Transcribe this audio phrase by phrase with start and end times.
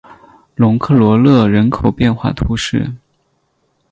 [0.55, 2.91] 龙克罗勒人口变化图示